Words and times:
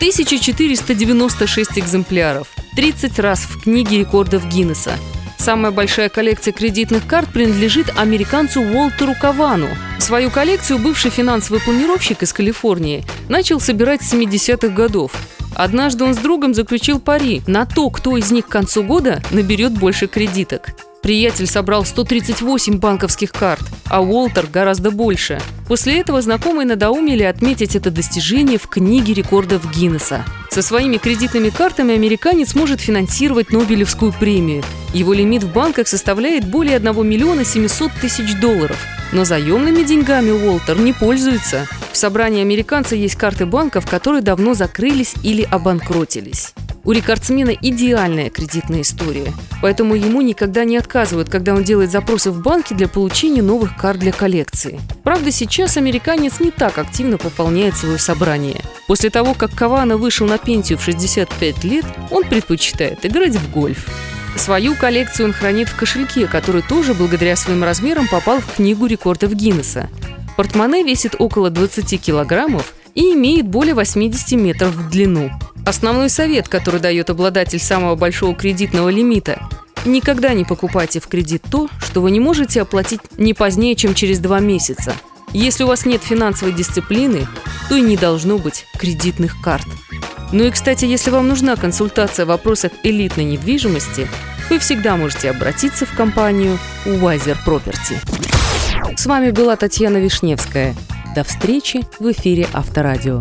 1496 0.00 1.78
экземпляров, 1.78 2.48
30 2.74 3.18
раз 3.18 3.40
в 3.40 3.62
книге 3.62 3.98
рекордов 3.98 4.48
Гиннесса. 4.48 4.94
Самая 5.36 5.72
большая 5.72 6.08
коллекция 6.08 6.52
кредитных 6.52 7.06
карт 7.06 7.30
принадлежит 7.30 7.92
американцу 7.98 8.62
Уолтеру 8.62 9.14
Кавану. 9.20 9.68
Свою 9.98 10.30
коллекцию 10.30 10.78
бывший 10.78 11.10
финансовый 11.10 11.60
планировщик 11.60 12.22
из 12.22 12.32
Калифорнии 12.32 13.04
начал 13.28 13.60
собирать 13.60 14.00
с 14.00 14.14
70-х 14.14 14.68
годов. 14.68 15.12
Однажды 15.60 16.04
он 16.04 16.14
с 16.14 16.16
другом 16.16 16.54
заключил 16.54 17.00
пари 17.00 17.42
на 17.46 17.66
то, 17.66 17.90
кто 17.90 18.16
из 18.16 18.30
них 18.30 18.46
к 18.46 18.48
концу 18.48 18.82
года 18.82 19.22
наберет 19.30 19.72
больше 19.72 20.06
кредиток. 20.06 20.70
Приятель 21.02 21.46
собрал 21.46 21.84
138 21.84 22.78
банковских 22.78 23.30
карт, 23.30 23.60
а 23.90 24.00
Уолтер 24.00 24.46
гораздо 24.46 24.90
больше. 24.90 25.38
После 25.68 26.00
этого 26.00 26.22
знакомые 26.22 26.66
надоумили 26.66 27.24
отметить 27.24 27.76
это 27.76 27.90
достижение 27.90 28.56
в 28.56 28.68
книге 28.68 29.12
рекордов 29.12 29.70
Гиннесса. 29.70 30.24
Со 30.48 30.62
своими 30.62 30.96
кредитными 30.96 31.50
картами 31.50 31.92
американец 31.92 32.54
может 32.54 32.80
финансировать 32.80 33.52
Нобелевскую 33.52 34.14
премию. 34.14 34.64
Его 34.94 35.12
лимит 35.12 35.42
в 35.42 35.52
банках 35.52 35.88
составляет 35.88 36.46
более 36.48 36.76
1 36.76 37.06
миллиона 37.06 37.44
700 37.44 37.92
тысяч 38.00 38.34
долларов. 38.40 38.78
Но 39.12 39.24
заемными 39.24 39.82
деньгами 39.82 40.30
Уолтер 40.30 40.78
не 40.78 40.92
пользуется. 40.92 41.66
В 41.92 41.96
собрании 41.96 42.42
американца 42.42 42.94
есть 42.94 43.16
карты 43.16 43.46
банков, 43.46 43.88
которые 43.88 44.22
давно 44.22 44.54
закрылись 44.54 45.14
или 45.22 45.42
обанкротились. 45.42 46.54
У 46.82 46.92
рекордсмена 46.92 47.50
идеальная 47.50 48.30
кредитная 48.30 48.80
история, 48.80 49.32
поэтому 49.60 49.94
ему 49.94 50.22
никогда 50.22 50.64
не 50.64 50.78
отказывают, 50.78 51.28
когда 51.28 51.54
он 51.54 51.62
делает 51.62 51.90
запросы 51.90 52.30
в 52.30 52.40
банки 52.40 52.72
для 52.72 52.88
получения 52.88 53.42
новых 53.42 53.76
карт 53.76 53.98
для 53.98 54.12
коллекции. 54.12 54.80
Правда, 55.04 55.30
сейчас 55.30 55.76
американец 55.76 56.40
не 56.40 56.50
так 56.50 56.78
активно 56.78 57.18
пополняет 57.18 57.76
свое 57.76 57.98
собрание. 57.98 58.62
После 58.86 59.10
того, 59.10 59.34
как 59.34 59.50
Кавана 59.54 59.98
вышел 59.98 60.26
на 60.26 60.38
пенсию 60.38 60.78
в 60.78 60.82
65 60.82 61.64
лет, 61.64 61.84
он 62.10 62.24
предпочитает 62.24 63.04
играть 63.04 63.36
в 63.36 63.50
гольф. 63.50 63.86
Свою 64.40 64.74
коллекцию 64.74 65.26
он 65.26 65.32
хранит 65.34 65.68
в 65.68 65.76
кошельке, 65.76 66.26
который 66.26 66.62
тоже 66.62 66.94
благодаря 66.94 67.36
своим 67.36 67.62
размерам 67.62 68.08
попал 68.08 68.40
в 68.40 68.56
книгу 68.56 68.86
рекордов 68.86 69.34
Гиннесса. 69.34 69.90
Портмоне 70.36 70.82
весит 70.82 71.14
около 71.18 71.50
20 71.50 72.00
килограммов 72.00 72.72
и 72.94 73.12
имеет 73.12 73.46
более 73.46 73.74
80 73.74 74.32
метров 74.32 74.70
в 74.70 74.88
длину. 74.88 75.30
Основной 75.66 76.08
совет, 76.08 76.48
который 76.48 76.80
дает 76.80 77.10
обладатель 77.10 77.60
самого 77.60 77.96
большого 77.96 78.34
кредитного 78.34 78.88
лимита– 78.88 79.38
никогда 79.84 80.34
не 80.34 80.44
покупайте 80.44 81.00
в 81.00 81.06
кредит 81.06 81.42
то, 81.50 81.68
что 81.80 82.00
вы 82.00 82.10
не 82.10 82.20
можете 82.20 82.62
оплатить 82.62 83.00
не 83.16 83.34
позднее, 83.34 83.74
чем 83.74 83.94
через 83.94 84.18
два 84.18 84.40
месяца. 84.40 84.94
Если 85.32 85.64
у 85.64 85.68
вас 85.68 85.86
нет 85.86 86.02
финансовой 86.02 86.52
дисциплины, 86.52 87.26
то 87.68 87.76
и 87.76 87.80
не 87.80 87.96
должно 87.96 88.38
быть 88.38 88.66
кредитных 88.78 89.40
карт. 89.40 89.66
Ну 90.32 90.44
и, 90.44 90.50
кстати, 90.50 90.84
если 90.84 91.10
вам 91.10 91.28
нужна 91.28 91.56
консультация 91.56 92.24
в 92.24 92.28
вопросах 92.28 92.72
элитной 92.82 93.24
недвижимости, 93.24 94.08
вы 94.50 94.58
всегда 94.58 94.96
можете 94.96 95.30
обратиться 95.30 95.86
в 95.86 95.94
компанию 95.94 96.58
Wiser 96.84 97.36
Property. 97.46 97.96
С 98.96 99.06
вами 99.06 99.30
была 99.30 99.56
Татьяна 99.56 99.98
Вишневская. 99.98 100.74
До 101.14 101.22
встречи 101.24 101.80
в 102.00 102.10
эфире 102.10 102.48
Авторадио. 102.52 103.20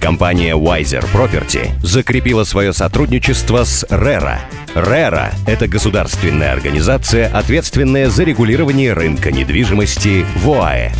Компания 0.00 0.56
Wiser 0.56 1.04
Property 1.12 1.70
закрепила 1.82 2.44
свое 2.44 2.72
сотрудничество 2.72 3.64
с 3.64 3.84
RERA. 3.84 4.38
RERA– 4.74 5.34
это 5.46 5.68
государственная 5.68 6.52
организация, 6.52 7.28
ответственная 7.28 8.08
за 8.08 8.24
регулирование 8.24 8.94
рынка 8.94 9.30
недвижимости 9.30 10.24
в 10.36 10.50
ОАЭ. 10.50 10.92